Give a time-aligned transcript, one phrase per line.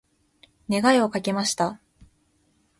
[0.67, 1.79] 願いをかけました。